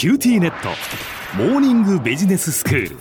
[0.00, 0.70] QTnet。
[1.36, 2.96] モーニングビジネススクール。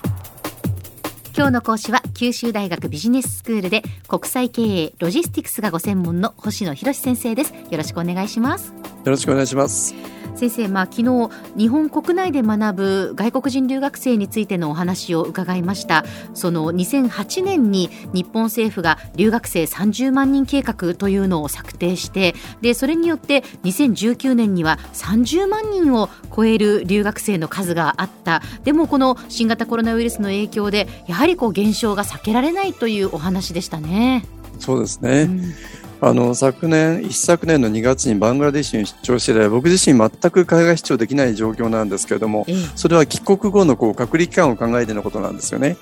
[1.34, 7.54] 今日の講師は九州大学ビジネススクールで国際経営ロジスティクスがご専門の星野博先生です。
[7.54, 8.74] よろしくお願いします。
[8.74, 8.74] よ
[9.06, 9.96] ろしくお願いします
[10.40, 16.06] 先生、まあ、昨日日本国内で学ぶ外国人留学生についてのお話を伺いました。
[16.34, 28.42] その2008年に日本政府が留学生30万人計画というのを策定してでそれによって2019年には30万人を超える留学生の数があった。
[28.64, 34.26] でもこの新型コロナウイルスの影響でやはりこう減少が避けられないというお話でしたね。
[34.58, 45.78] そうですね、うんあの昨年一昨年の2月にバングラデシュに出張して僕自身全く海外出張できない状況なんですけれども、それは帰国後のこう隔離期間を考えてのことなんですよね。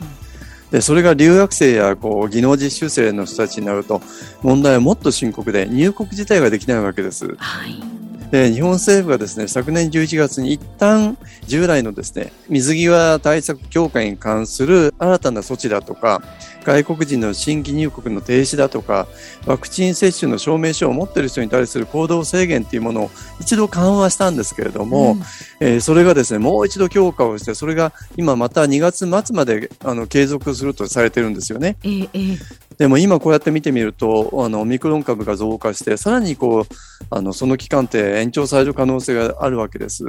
[0.71, 4.01] でそれが留学生やこう技能実習生の人たちになると
[4.41, 7.35] 問題はもっと深刻で入国自体ができないわけです。
[7.37, 7.96] はい
[8.31, 16.21] で日本政府がですね昨年11月に一旦従来のですね水際対策強化に関する新たな措置だとか
[16.67, 19.07] 外国人の新規入国の停止だとか
[19.45, 25.21] ワクチン接種の証明書を持っている人に対する行動制限というものを一度緩和したんですけれども、うん、
[25.61, 31.77] えー、それがですねもう一度強化をしてそれが今また2月末まであの継続するとされてるんですよね。
[31.83, 32.37] えー、
[32.77, 36.63] でも今こうやって見てみるとあのオミクロン株が増加してさらにこう
[37.09, 40.05] あのその期間って延長される可能性があるわけです。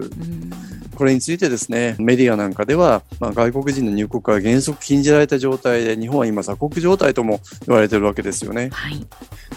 [0.95, 8.71] これについてですねメディアなんかでは、まあ、外国人の入国が原則禁じられた状態で日本は今鎖国状態とも言われてるわけですよね。
[8.73, 9.07] はい、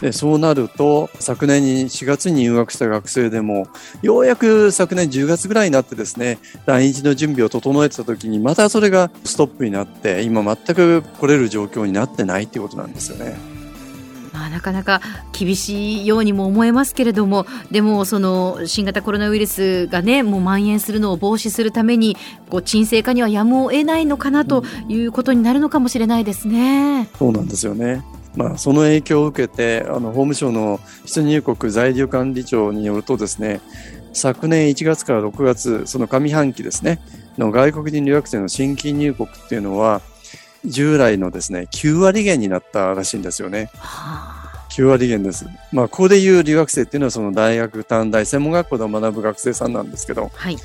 [0.02, 3.68] でそうなると昨年に4月に入学した学生でも
[4.02, 13.38] ようやく昨年10月ぐらいになってですね来日の準備を整えてた時にまたそれがストップになって今全く来れる状況になってないっていうことなんですよね。
[14.34, 15.02] まあ、なかなか
[15.38, 22.16] 厳しいようにも思えますけれどもでもその新型コロナウイルスがねもう蔓延するのを防止するために
[22.50, 27.10] こう沈静化にはやむを得ないのかなということになるのかもしれないですね。
[27.20, 28.02] そうなんですよね
[28.36, 33.60] まあ、その影響を受けてあの法務省の出入国在留管理庁によるとですね
[34.14, 37.02] 昨年1月から6月その上半期ですね
[37.38, 40.02] の外国人留学生の新規入国っていうのは
[40.66, 43.72] 従来のですね、9割減になったらしいんですよね。
[44.72, 45.46] 9割減です。
[45.72, 50.58] まあ、ここでいう留学生っていうのはその大学、短大、専門学校で学ぶ学生さんなんですけど、はい、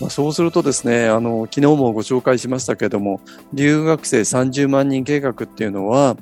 [0.00, 3.20] まあ、そうするとですね、あの、昨日もご紹介しましたけれども、
[3.52, 6.16] 留学生30万人計画っていうのは、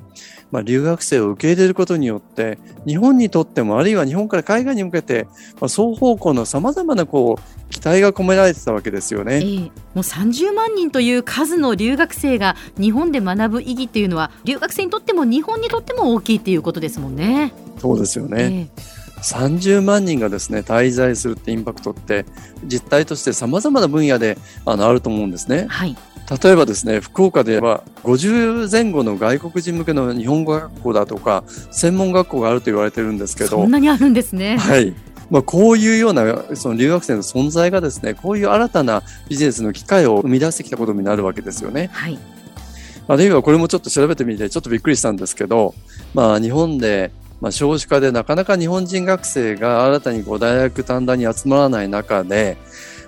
[0.51, 5.27] まあ、留学生を受け入れることによって、日本にとっても、あるいは日本から海外に向けて、
[5.59, 17.53] まあ、双方向の様々なこう、期待が込められてたわけですよね、えー、もう30万人という数の留学生が日本で学ぶ意義っていうのは留学生にとっても日本にとっても大きいっていうことですもんね。
[17.79, 22.25] そうですよね、えー30万人がですね滞在するってインパクトって
[22.65, 25.67] 実態としてさまざまな分野であのあると思うんですね。
[25.69, 25.95] はい、
[26.43, 34.57] 例えばですね福岡では50前後の外国人向けの日本語学校だとか専門学校があると言われてるんですけどそんなにあるんですね。
[34.57, 34.93] はい
[35.31, 41.89] まあ、こういうようなその留学生の存在がですねこういう新たなビジネスの機会を生み出してきたことになるわけですよね。
[41.91, 42.19] はい
[43.07, 45.75] あるいはこれもちょっと調べてみてちょっとびっくりしたんですけど、
[46.15, 47.11] まあ、日本で
[47.41, 52.57] まあ、少子化でなかなか日本人学生が新たにこう大学短大に集まらない中で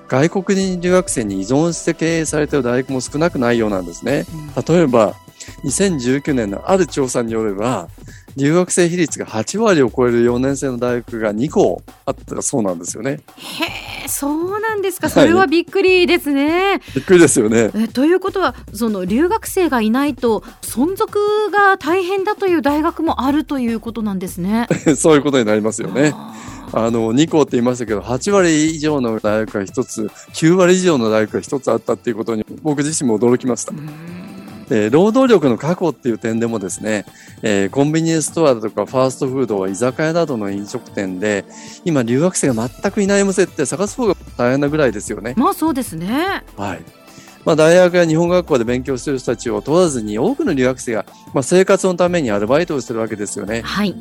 [0.07, 4.25] 外国人留学生に依存して経営されている大学も少なくないようなんですね。
[4.67, 5.15] 例えば
[5.63, 7.89] 2019年のある調査によれば
[8.37, 13.19] 留学生比率が8割を超える4年生の大学が2校あったそうなんですよね。
[13.35, 13.65] へ
[14.05, 16.73] えそうなんですかそれはびっくりですね。
[16.73, 21.19] はい、びっくりですよねえということはその留学生がいないと存続
[21.51, 24.67] が大変だという大学もあるということなんですね。
[24.95, 26.13] そういうことになりますよね。
[26.73, 33.73] あの2校って言いましたけど8割以上の大学が1つ9割以上の大学が1つあったっていうことに僕自身も驚きました。
[34.69, 37.05] で労働力の確保っていう点でもですね、
[37.41, 41.45] えー、コンビニエンスストアだとかファーストフード、居酒屋などの飲食店で、
[41.85, 45.33] 今留学生が全くいない店って探す方が大変なぐらいですよね。
[45.37, 46.43] まあそうですね。
[46.57, 46.81] はい。
[47.45, 53.61] まあ、大学や日本学校で勉強している人たちを問わずに多くの留学生が、まあ、生活のためにアルバイトをしてるわけですよね。
[53.61, 53.95] はい。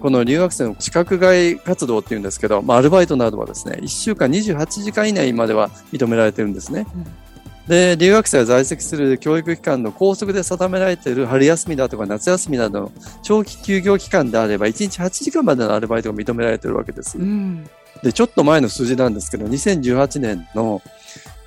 [0.00, 6.86] この留学生の資格外活動っていうんですけど、まあ、アルバイトなどはですね、1週間28時間以内までは認められてるんですね。
[6.94, 7.25] うん
[7.68, 12.92] で、留学生が在籍する教育機関の校則で定められている春休みだとか夏休みなどの
[13.22, 17.18] 長期休業期間であれば、1日8時間までのアルバイトが認められているわけです。
[17.18, 17.68] うん、
[18.02, 20.80] で、ちょっと前の数字なんですけど、2018年の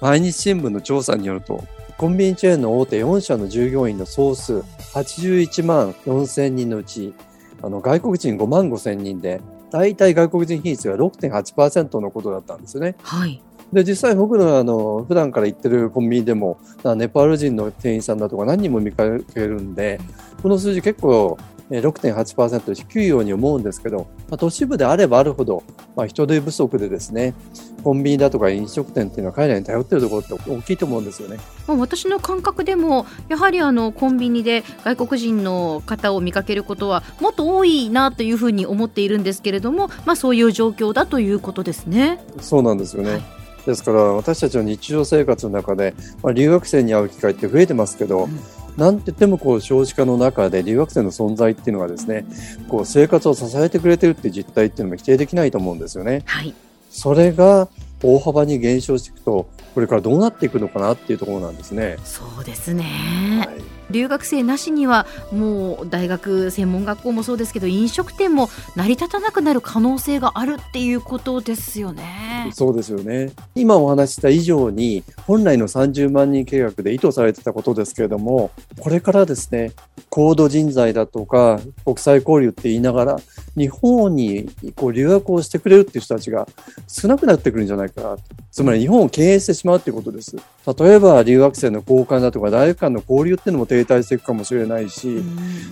[0.01, 1.63] 毎日新聞の調査によると、
[1.97, 4.63] コンビニチェーンの大手4社の従業員の総数
[4.93, 7.13] 81万4000人のうち、
[7.61, 12.95] あの外国人5万5千人で、大体外国人比率が6.8%のことだったんですよね。
[13.03, 13.41] はい。
[13.73, 16.59] で実際僕のあの普段から行ってるコンビニでも
[16.95, 19.99] ネパール人の店員さんだとか何人も見かけるんで
[20.41, 21.37] この数字結構
[21.69, 25.63] 6.8%低いように思うんですけど、まあ、都市部であればあるほど、
[25.95, 27.35] まあ、人手不足でですね
[27.83, 31.37] コンビニだとか飲食店っていうのは海外に頼ってるところって大きいと思うんですよね。
[31.67, 42.19] まあ、私の感覚でもやはりあのコンビニで外国人の方を見かけることはもっと多いなというふうに思っているんですけれども、まあ、そういう状況だということですね。
[42.41, 48.39] そうなんですよね、はいですから私たちの日常生活の中で、まあ、留学生に会う機会って増えてますけど、うん
[48.79, 52.25] なんて言ってもこう少子化の中で留学生の存在っていうのがですね
[52.69, 56.23] こう生活を支えてくれてるっていう実態っていうのも否定できないと思うんですよね。
[56.25, 56.53] はい、
[56.89, 57.67] それが
[58.03, 61.97] 大幅に減少していくとこれからどうなっていくのかなっていうところなんですね。
[62.03, 72.49] そうですね、はい留学生なしにはもう大学専門学校もそうですけど飲食店も成り立たなくなる可能性があるっていうことですよね。
[72.53, 79.73] そうですよね今お話した以上に本来の30万人計画で意図されてたことですけれどもこれからですね
[80.09, 83.19] 高度人材だとか国際交流って言いながら
[83.57, 86.47] 日本にこう留学をしてくれるっていう人たちが
[86.87, 88.17] 少なくなってくるんじゃないかな
[88.51, 90.35] つまり日本を経営してしまうっていうことです。
[90.77, 95.23] 例えば留学生の交換だとか大学間の交流っていうのも停滞していくかもしれないし、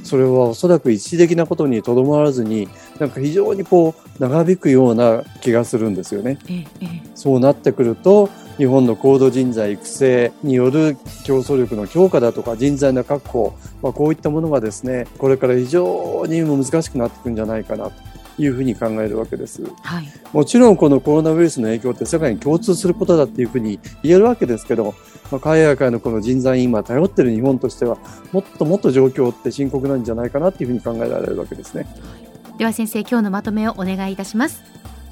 [0.04, 2.68] それはおそらく一時的なことにとどまらずに
[3.00, 6.40] なんか非常にこう長引くような気がするんですよね。
[7.16, 17.94] そうなってくると日本の高度人材育成による競争力の強化だとか人材の確保、まあ、こういったものがですねこれから非常に難しくなっていくんじゃないかなと
[18.42, 24.96] いうふうに考えるわけです、はい、もちろんこのコロナウイルスの影響って世界に共通することだっていうふうに言えるわけですけど、
[25.32, 27.98] まあ、海外からのこの人材に今頼ってる日本としては
[28.32, 31.88] もっともっと状況って深刻なんじゃないかなっていうふうに考えられるわけですね。
[32.58, 34.64] では先生今日のまとめをお願いいたします。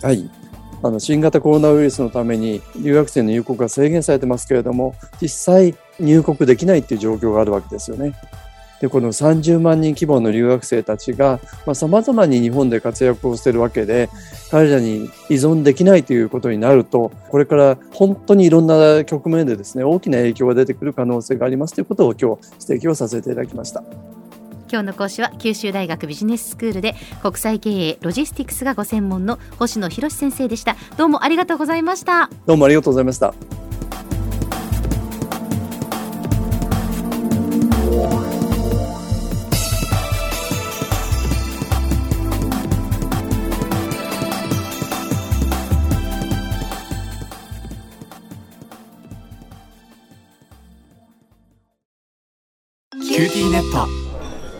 [0.02, 0.45] はい
[0.84, 8.14] あの新型コロナウイルスのために留学生の入国が制限されてますけれども実際入国できないっていう状況があるわけですよね。
[8.82, 11.40] でこの30万人規模の留学生たちが
[11.74, 14.10] さまざ、まに日本で活躍をしているわけで
[14.52, 24.15] 彼らに依存できないということになるとこれから本当にいろんな局面でですね大きな影響が出てくる可能性がありますということを今日指摘をさせていただきました。
[24.72, 30.76] 今日の講師は九州大学ビジネススクールで国際経営ロジスティクスがご専門の星野博先生でした。
[30.98, 32.30] どうもありがとうございました。
[32.46, 33.34] どうもありがとうございました。
[53.16, 54.05] QTnet